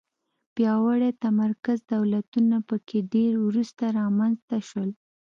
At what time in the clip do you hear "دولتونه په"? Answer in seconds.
1.93-2.75